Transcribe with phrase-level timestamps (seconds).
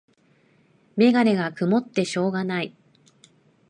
[0.95, 2.75] メガネがくもってしょうがない